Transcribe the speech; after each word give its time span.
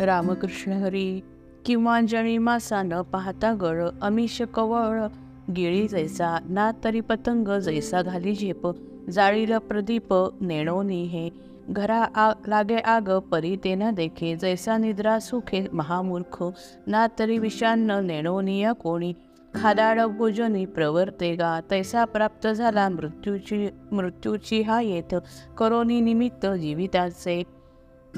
रामकृष्ण 0.00 0.72
हरी 0.82 1.20
किंवा 1.66 2.00
जणी 2.00 2.36
मासा 2.38 2.82
न 2.82 3.00
पाहता 3.12 3.52
गळ 3.60 3.88
अमिष 4.02 4.40
कवळ 4.54 5.00
गिळी 5.56 5.86
जैसा 5.88 6.36
ना 6.48 6.70
तरी 6.84 7.00
पतंग 7.00 7.48
जैसा 7.64 8.02
घाली 8.02 8.34
झेप 8.34 8.66
जाळीला 9.10 9.58
प्रदीप 9.58 10.14
नेणोनी 10.40 11.02
हे 11.04 11.28
घरा 11.70 11.98
आ 12.14 12.30
लागे 12.48 12.76
आग 12.92 13.10
परी 13.30 13.54
ते 13.64 13.74
न 13.74 13.90
देखे 13.94 14.34
जैसा 14.40 14.76
निद्रा 14.78 15.18
सुखे 15.20 15.66
महामूर्ख 15.72 16.42
ना 16.86 17.06
तरी 17.18 17.38
विषान्न 17.38 18.04
नेणोनिया 18.06 18.72
कोणी 18.82 19.12
खादाड 19.54 20.00
भोजनी 20.18 20.64
प्रवर्ते 20.74 21.34
गा 21.36 21.58
तैसा 21.70 22.04
प्राप्त 22.04 22.46
झाला 22.48 22.88
मृत्यूची 22.88 23.66
मृत्यूची 23.92 24.60
हा 24.62 24.80
येत 24.80 25.14
करोनी 25.58 26.00
निमित्त 26.00 26.46
जीविताचे 26.46 27.42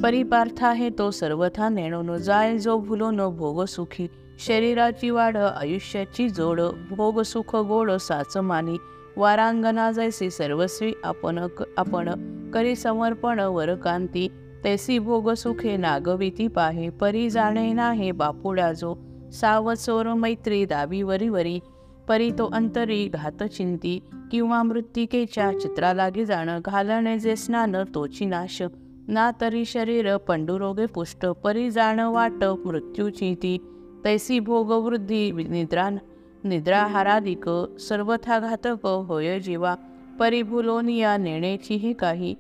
परिपार्थ 0.01 0.65
आहे 0.65 0.89
तो 0.91 1.11
सर्वथा 1.11 1.69
नेणून 1.69 2.17
जाय 2.17 2.59
जो 2.59 2.79
भुलोन 2.79 3.17
भोग 3.37 3.65
सुखी. 3.65 4.07
शरीराची 4.39 5.11
वाढ 5.11 5.37
आयुष्याची 5.37 6.29
जोड 6.29 6.61
भोग 6.91 7.21
सुख 7.23 7.57
गोड 7.57 7.91
साच 7.91 8.37
मानी. 8.37 8.77
वारांगना 9.17 9.91
जैसी 9.93 10.31
सर्वस्वी 10.31 10.93
आपण 11.05 11.47
आपण 11.77 12.11
करी 12.51 12.77
समर्पण 12.77 13.41
वरकांती 13.41 14.29
तैसी 14.65 14.99
भोग 14.99 15.31
सुखे 15.33 15.77
नागविती 15.77 16.49
पाहे 16.49 16.91
परी 16.91 17.31
जाणे 17.31 17.73
नाहे 17.73 18.13
बापुडा 18.13 18.73
जो. 18.73 18.95
सावचोर 19.33 20.07
मैत्री 20.07 20.65
दावी 20.65 21.03
वरी 21.03 21.29
वरी 21.29 21.59
परी 22.09 22.31
तो 22.31 22.51
अंतरी 22.53 23.07
घात 23.09 23.43
चिंती. 23.43 24.01
किंवा 24.31 24.63
मृत्तिकेच्या 24.63 25.51
चित्रालागी 25.61 26.25
जाणं 26.25 26.61
घालणे 26.65 27.19
जे 27.19 27.37
स्नान 27.37 27.77
तोची 27.95 28.25
नाश. 28.25 28.63
ना 29.09 29.31
तरी 29.41 29.65
शरीर 29.65 30.17
पंडुरोगे 30.17 30.87
पुष्ट 30.87 31.27
परी 31.27 31.71
जाण 31.71 32.01
वाट 32.01 32.45
मृत्यूची 32.45 33.35
ती 33.35 33.59
तैसी 34.05 34.41
भोगवृद्धी 34.41 35.33
निद्रा 35.33 35.91
निद्राहारादिक 36.45 37.51
सर्वथा 37.81 38.39
घातक 38.39 38.87
होय 38.87 39.41
जीवा. 39.41 39.75
परिभुलोनिया 40.19 41.17
नेण्याचीही 41.17 41.93
काही. 41.93 42.35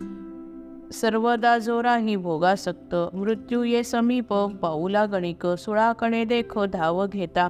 सर्वदा 0.93 1.59
जोराही 1.59 2.17
भोगासक्त 2.17 2.95
मृत्यू 3.15 3.63
ये 3.63 3.83
समीप 3.83 4.35
पाऊला 4.35 5.07
गणिक 5.07 5.47
सुळाकणे 5.47 6.25
देख 6.25 6.59
धाव 6.59 7.07
घेता. 7.07 7.49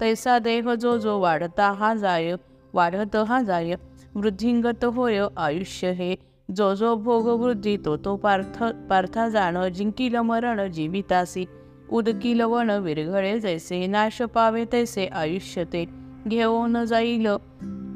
तैसा 0.00 0.38
देह 0.38 0.74
जो 0.74 0.98
जो 0.98 1.18
वाढता 1.20 1.72
हा 1.72 1.94
जाय 1.94 2.34
वाढत 2.74 3.16
हा 3.16 3.42
जाय. 3.42 3.74
वृद्धिंगत 4.14 4.84
होय 4.84 5.22
आयुष्य 5.36 5.92
हे. 5.92 6.33
जो 6.48 6.74
जो 6.74 6.94
भोगवृद्धी 6.96 7.76
तो 7.76 7.96
तो 7.96 8.14
पार्थ 8.16 8.62
पार्था 8.88 9.28
जाण 9.28 9.56
जिंकिल 9.68 10.16
मरण 10.20 10.70
जीवितासी. 10.72 11.44
उदकिल 11.92 12.40
वन 12.42 12.70
विरघळे 12.70 13.38
जैसे 13.40 13.86
नाश 13.86 14.20
पावे 14.34 14.64
तैसे 14.72 15.06
आयुष्य 15.06 15.64
ते. 15.64 15.84
घेऊन 16.28 16.84
जाईल 16.84 17.26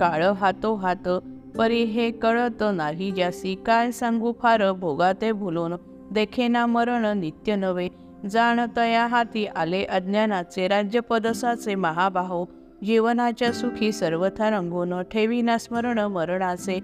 काळ 0.00 0.24
हातो 0.40 0.74
हात 0.74 1.08
परी 1.58 1.82
हे 1.84 2.10
कळत 2.10 2.62
नाही 2.74 3.10
ज्यासी. 3.10 3.54
काय 3.66 3.90
सांगू 3.92 4.32
फार 4.40 4.70
भोगाते 4.72 5.32
भुलून 5.32 5.74
देखेना 6.10 6.66
मरण 6.66 7.18
नित्य 7.18 7.56
नवे 7.56 7.88
जाणतया 8.30 9.06
हाती 9.06 9.46
आले 9.46 9.84
अज्ञानाचे 9.84 10.68
राज्यपदसाचे 10.68 11.74
महाबाहो. 11.74 12.44
जीवनाच्या 12.84 13.52
सुखी 13.52 13.92
सर्वथा 13.92 14.50
रंगून 14.50 15.02
ठेवीना 15.02 15.58
स्मरण 15.58 15.98
मरणाचे. 15.98 16.80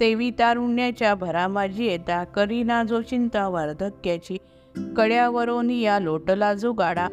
तेवी 0.00 0.30
तारुण्याच्या 0.30 1.14
भरामाजी 1.14 1.86
येता 1.86 2.24
करीना 2.24 2.82
जो 2.82 3.00
चिंता 3.00 3.48
वार्धक्याची 3.48 4.36
कड्यावरून 4.96 5.70
या 5.70 5.98
लोटला 5.98 6.54
जो 6.54 6.72
गाडा 6.72 7.08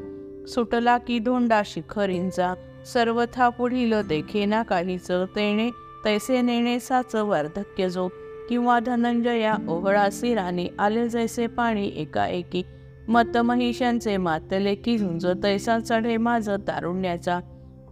सुटला 0.47 0.97
की 0.97 1.19
धोंडा 1.19 1.61
शिखरींचा 1.66 2.53
सर्वथा 2.94 3.50
पुढील 3.50 4.01
देखेना 4.01 4.63
काहीच 4.63 5.12
तेणे 5.12 5.69
तैसे 6.06 6.41
नेणे 6.41 6.79
साच 6.79 7.16
वार्धक्य 7.16 7.90
जो 7.90 8.07
किंवा 8.50 8.79
धनंजया 8.79 9.56
ओहळासी 9.69 10.34
राणी 10.35 10.68
आले 10.79 11.09
जैसे 11.09 11.47
पाणी 11.47 11.88
एकाएकी 11.95 12.63
मत 13.07 13.38
महिषांचे 13.38 14.18
मातले 14.18 14.75
की 14.75 14.97
झुंज 14.97 15.28
तैसा 15.44 15.79
चढे 15.79 16.18
माझ 16.18 16.50
तारुण्याचा 16.68 17.40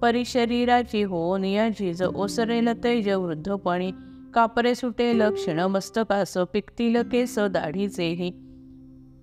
परिशरीराची 0.02 1.04
होऊन 1.04 1.46
या 1.46 1.70
झिज 1.70 2.04
ओसरेल 2.04 2.84
तेज 2.84 3.10
वृद्धपणी 3.10 3.92
कापरे 4.36 4.76
सुटेल 4.76 5.22
क्षणमस्तकास 5.22 6.38
पिकतील 6.54 7.02
केस 7.02 7.40
दाढीचेही 7.40 8.30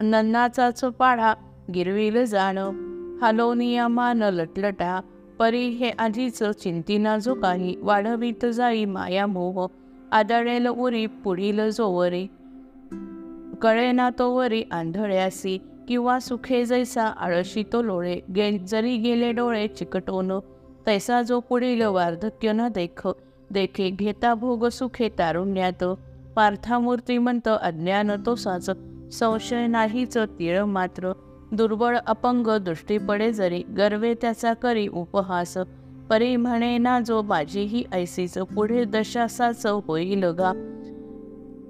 नन्नाचाच 0.00 0.80
पाढा 0.80 1.34
गिरविल 1.74 2.24
जाण. 2.24 2.58
हालोनिया 3.22 3.88
मान 3.88 4.22
लटलटा 4.22 5.00
परी 5.38 5.68
हे 5.68 5.90
आधीच 5.90 6.42
चिंतीना 6.42 7.18
जो 7.18 7.34
काही 7.34 7.76
वाढवीत 7.82 8.46
जाई 8.46 8.84
माया 8.84 9.26
मोह 9.26 9.66
आदळेल 10.12 10.66
उरी 10.66 11.06
पुढील 11.06 11.70
जोवरी. 11.70 12.26
कळेना 13.62 14.10
तोवरी 14.18 14.62
आंधळ्यासी 14.70 15.58
किंवा 15.88 16.18
सुखे 16.18 16.64
जैसा 16.64 17.06
आळशी 17.06 17.64
तो 17.72 17.82
लोळे. 17.82 18.20
गे 18.36 18.58
जरी 18.58 18.96
गेले 18.96 19.32
डोळे 19.32 19.66
चिकटोन 19.68 20.32
तैसा 20.86 21.22
जो 21.22 21.40
पुढील 21.40 21.82
वार्धक्य 21.82 22.52
न 22.52 22.68
देख. 22.68 23.08
देखे 23.50 23.90
घेता 23.90 24.34
भोग 24.34 24.66
सुखे 24.68 25.08
तारुण्यात. 25.18 25.84
पार्थामूर्तिमंत 26.36 27.48
अज्ञान 27.48 28.10
तो 28.26 28.34
साच 28.34 28.70
संशय 29.12 29.66
नाहीच 29.66 30.18
तीळ 30.18 30.60
मात्र. 30.60 31.12
दुर्बळ 31.52 31.98
अपंग 32.06 32.46
दृष्टी 32.58 32.98
पडे 32.98 33.32
जरी 33.32 33.62
गर्वे 33.76 34.14
त्याचा 34.14 34.52
करी 34.54 34.88
उपहास. 34.88 35.58
परी 36.10 36.36
म्हणे 36.36 36.78
ना 36.78 37.00
जो 37.00 37.22
माझीही 37.22 37.84
ऐसीच 37.92 38.38
पुढे 38.38 38.84
दशासाच 38.84 39.66
होईल 39.66 40.24
गा. 40.24 40.52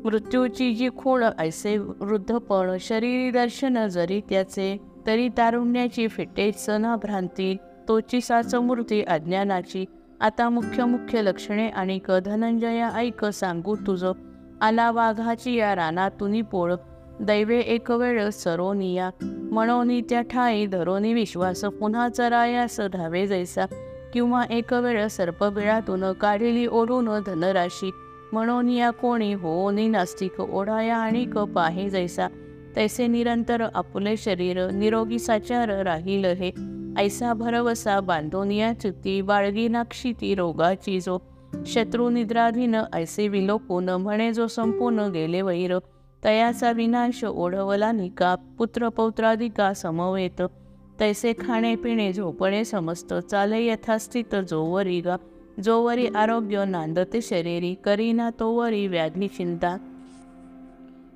मृत्यूची 0.05 0.75
जी 0.75 0.89
खूण 0.97 1.25
ऐसे 1.39 1.79
वृद्धपण 1.79 2.77
शरीरी 2.81 3.31
दर्शन 3.31 3.89
जरी 3.89 4.21
त्याचे 4.21 4.77
तरी 5.07 5.29
तारुण्याची 5.29 6.09
फिटेच 6.09 6.71
न 6.71 6.97
भ्रांती 7.03 7.57
तोची 7.89 8.21
साच 8.21 8.55
मूर्ती 8.55 9.03
अज्ञानाची 9.03 9.85
आता 10.21 10.49
मुख्य 10.49 10.85
मुख्य 10.85 11.23
लक्षणे 11.23 11.69
आणि 11.69 11.99
क 11.99 12.11
धनंजया 12.11 12.91
ऐक 12.91 13.25
सांगू 13.25 13.77
तुझं. 13.87 14.13
आला 14.61 14.91
वाघाची 14.91 15.55
या 15.55 15.77
रानातून 15.77 16.43
पोळ. 16.43 16.75
दैवे 17.21 17.59
एक 17.59 17.91
वेळ 17.91 18.29
सरोनिया 18.31 19.11
म्हणोनी 19.23 20.01
त्या 20.01 20.21
ठाई 20.21 20.67
धरोनी 20.67 21.13
विश्वास. 21.13 21.61
पुन्हा 21.61 22.09
चरायास 22.09 22.81
धावे 22.93 23.27
जैसा. 23.27 23.67
किंवा 24.13 24.45
एक 24.51 24.73
वेळ 24.73 25.07
सर्पबिळातून 25.07 26.13
काढिली 26.13 26.67
ओढून 26.67 27.09
धनराशी. 27.27 27.91
म्हणून 28.33 28.69
या 28.69 28.91
कोणी 28.91 29.35
होनी 29.35 29.89
नास्तिक 29.89 30.41
ओढाया 30.41 30.97
आणि 30.97 31.25
क 31.25 31.39
पाहे 31.39 31.91
जैसा. 31.91 32.29
तैसे 32.77 33.07
निरंतर 33.07 33.67
आपले 33.75 34.17
शरीर 34.17 34.71
निरोगी 34.71 35.19
साचार 35.19 35.83
राहील 35.83 36.25
हे. 36.25 36.80
ऐसा 36.99 37.33
भरवसा 37.33 38.01
बांधोनिया 38.01 38.73
चुती 38.73 39.23
बाळगी 39.23 39.69
नाक्षिती 39.69 40.34
रोगाची 40.34 41.01
जो 41.01 41.19
शत्रू 41.67 42.11
निद्राधीन 42.11 42.77
ऐसे 42.93 43.28
विलोपून 43.28 43.89
म्हणे 43.89 44.33
जो 44.33 44.47
संपूर्ण 44.47 45.11
गेले 45.11 45.43
वैर. 45.43 45.78
तयाचा 46.25 46.73
विनाश 46.73 47.25
ओढवला 47.25 47.93
निका 47.93 48.34
पुत्र 48.34 48.89
पौत्राधिका 48.89 49.75
समवेत. 49.75 50.43
तैसे 51.01 51.33
खाणे 51.33 51.77
पिणे 51.77 52.12
झोपणे 52.12 52.65
समस्त 52.65 53.15
चाले 53.15 53.67
यथास्थित 53.67 54.34
जोवरी 54.34 55.01
गा. 55.01 55.17
जोवरी 55.65 56.07
आरोग्य 56.07 56.65
नांदते 56.65 57.21
शरीरी 57.22 57.75
करीना 57.75 58.31
तोवरी 58.31 58.87
व्याधी 58.87 59.28
चिंता. 59.28 59.77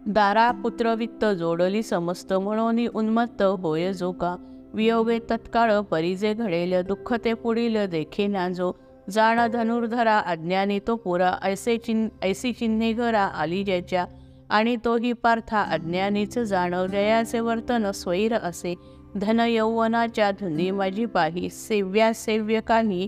दारा 0.07 0.51
पुत्रवित्त 0.51 1.25
जोडली 1.25 1.83
समस्त 1.83 2.33
म्हणून 2.33 2.87
उन्मत्त 2.95 3.43
होय 3.43 3.93
जो 3.93 4.13
का. 4.13 4.37
वियोगे 4.75 5.19
तत्काळ 5.31 5.81
परिजे 5.81 6.35
घडेल 6.35 6.81
दुःख 6.83 7.15
ते 7.25 7.35
पुढील 7.35 7.87
देखे 7.87 8.27
ना 8.27 8.49
जो 8.49 8.73
जाण 9.11 9.47
धनुर्धरा 9.51 10.19
अज्ञानी 10.19 10.79
तो 10.87 10.97
पुरा 10.97 11.33
ऐसे 11.43 11.77
चिन 11.77 12.09
ऐसी 12.23 12.53
चिन्हे 12.53 12.93
घरा 12.93 13.23
आली 13.23 13.65
ज्याच्या. 13.65 14.05
आणि 14.51 14.77
तोही 14.85 15.13
पार्था 15.13 15.63
अज्ञानीच 15.63 16.39
जाण 16.39 16.75
जयाचे 16.87 17.41
वर्तन 17.41 17.91
स्वैर 17.91 18.35
असे. 18.35 18.75
धन 19.17 19.41
यौवनाच्या 19.41 20.31
धुनी 20.31 20.71
माझी 20.71 21.07
पाही 21.07 21.49
सेव्या 21.51 22.13
सेव्यकानी 22.15 23.07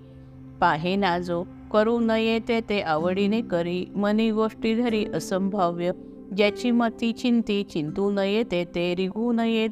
पाहे 0.60 0.96
नाजो. 0.96 1.42
करू 1.72 1.98
न 2.00 2.10
येते 2.10 2.60
ते 2.60 2.80
आवडीने 2.80 3.40
करी 3.40 3.84
मनी 3.96 4.30
गोष्टी 4.30 4.74
धरी 4.74 5.04
असंभाव्य. 5.14 5.92
ज्याची 6.36 6.70
मती 6.70 7.12
चिंती 7.12 7.62
चिंतू 7.62 8.10
न 8.10 8.18
येते 8.18 8.64
ते 8.74 8.94
रिघू 8.96 9.32
न 9.32 9.38
येत 9.38 9.70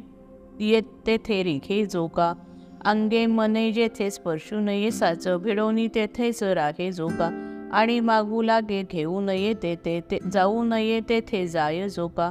तेथे 1.06 1.42
रिघे 1.42 1.84
जो 1.86 2.06
का 2.08 2.34
अंगे 2.84 3.26
मने 3.26 3.72
जेथे 3.72 4.10
स्पर्शू 4.10 4.60
नये 4.60 4.90
साच 4.90 5.28
भिडवणी 5.28 5.88
तेथेच 5.88 6.42
राहे 6.42 6.92
जो 6.92 7.08
का 7.08 7.30
आणि 7.72 8.00
मागू 8.00 8.42
लागे 8.42 8.82
घेऊ 8.82 9.20
नये 9.20 9.54
तेथे 9.54 10.00
ते 10.00 10.18
जाऊ 10.32 10.62
नये 10.64 11.00
तेथे 11.00 11.46
जाय 11.46 11.88
जो 11.88 12.08
का 12.08 12.30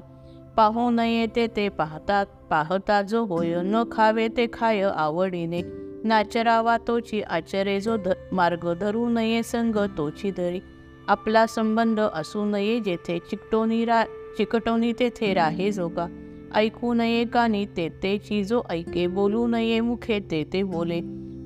पाहू 0.58 0.90
नये 0.90 1.28
ते 1.28 1.48
ते 1.48 1.70
पाहता 1.70 2.24
पाहता 2.50 3.02
जो 3.02 3.24
होय 3.26 3.62
न 3.64 3.84
खावे 3.92 4.28
ते 4.38 4.48
खाय 4.54 4.82
आवडीने. 4.84 5.62
नाचरावा 6.06 6.78
तोची 6.78 7.22
आचरे 7.22 7.80
जो 7.82 7.98
ध 7.98 8.14
मार्ग 8.32 8.74
धरू 8.80 9.08
नये 9.10 9.44
संग 9.44 9.78
तोची 9.98 10.32
धरी 10.32 10.62
आपला 11.08 11.46
संबंध 11.48 12.00
असू 12.00 12.46
नये 12.46 12.80
जेथे 12.80 13.20
चिकटोनी 13.20 13.86
रा 13.86 14.04
चिकटोनी 14.38 14.94
तेथे 14.94 15.34
राहे 15.34 15.72
जोगा. 15.72 16.08
ऐकू 16.56 16.94
नये 16.94 17.26
कानी 17.26 17.66
ते 17.66 17.90
तेची 18.04 18.44
जो 18.44 18.62
ऐके 18.70 19.08
बोलू 19.08 19.48
नये 19.48 19.80
मुखे 19.80 20.20
ते 20.32 20.44
ते 20.54 20.64
बोले. 20.64 21.02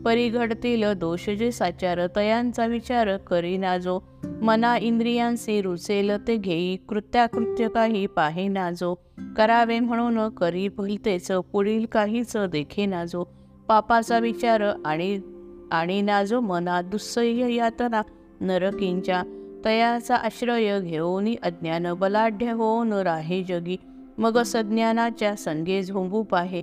परी 0.06 0.30
घडतील 0.30 0.94
दोष 0.94 1.30
जे 1.30 1.52
साचार 1.52 2.00
तयांचा 2.16 2.66
विचार 2.66 3.18
करीना 3.18 3.78
जो 3.78 4.00
मना 4.42 4.78
इंद्रियांसी 4.78 5.62
रुचेल 5.62 6.12
ते 6.28 6.38
घेई 6.38 6.76
कृत्याकृत्य 6.90 7.68
काही 7.68 8.06
पाहे 8.08 8.48
नाजो. 8.48 8.94
करावे 9.38 9.80
म्हणून 9.80 10.30
करी 10.30 10.68
भलतेच 10.68 11.32
पुढील 11.32 11.86
काहीच 11.86 12.38
देखे 12.38 12.86
नाजो. 12.86 13.24
पापाचा 13.68 14.20
विचार 14.20 14.62
आणि 14.86 15.20
आणि 15.72 16.02
नाजो 16.02 16.40
मना 16.40 16.82
दुस्सह्य 16.82 17.54
यातना 17.54 18.02
नरकींच्या 18.42 19.24
तयाचा 19.66 20.16
आश्रय 20.16 20.80
घेऊन 20.82 21.28
अज्ञान 21.44 21.94
बलाढ्य 21.94 22.52
होऊन 22.52 22.94
राहे 22.94 23.44
जगी. 23.44 23.78
मग 24.18 24.42
सज्ञानाच्या 24.42 25.36
संगे 25.36 25.84
झोंबू 25.84 26.24
पाहे 26.24 26.62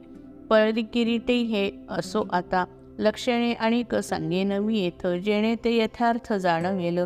पळकिरीटे 0.51 1.37
हे 1.37 1.71
असो 1.89 2.25
आता. 2.33 2.65
लक्षणे 2.99 3.53
आणि 3.53 3.83
क 3.91 3.95
सांगेन 3.95 4.49
नवी 4.49 4.79
येथ 4.79 5.07
जेणे 5.07 5.55
ते 5.55 5.77
यथार्थ 5.77 6.33
जाणवेल. 6.33 6.99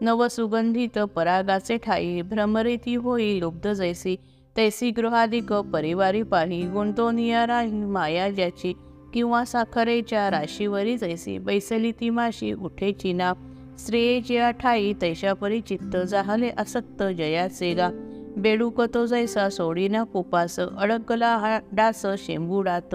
नव 0.00 0.28
सुगंधित 0.28 0.98
परागाचे 0.98 1.76
ठाई 1.76 2.22
भ्रमरेती 2.22 2.94
होई 2.94 3.40
लुब्ध 3.40 3.72
जैसी. 3.72 4.16
तैसी 4.56 4.90
गृहाधिक 4.90 5.52
परिवारी 5.52 6.22
पाही 6.22 6.62
गुंतवनिया 6.62 7.46
राही 7.46 7.84
माया 7.84 8.30
ज्याची. 8.30 8.72
किंवा 9.14 9.44
साखरेच्या 9.44 10.30
राशीवरी 10.30 10.98
जैसी 10.98 11.38
बैसली 11.38 11.92
ती 11.92 12.10
माशी 12.10 12.52
उठेची 12.52 13.12
ना 13.12 13.32
स्त्रियेची 13.78 14.38
ठाई 14.60 14.92
तैशापरी 15.02 15.60
चित्त 15.60 15.96
जाहले 15.96 16.50
असक्त 16.58 17.02
जयाचे 17.02 17.74
गा. 17.74 17.90
बेडुकतो 18.36 19.06
जैसा 19.06 19.48
सोडीना 19.48 20.02
कुपास 20.04 20.58
अडकला 20.60 21.36
हा 21.36 21.58
डास 21.72 22.06
शेंबुडात. 22.18 22.94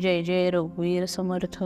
जय 0.00 0.22
जय 0.22 0.50
रघुवीर 0.50 1.04
समर्थ. 1.06 1.62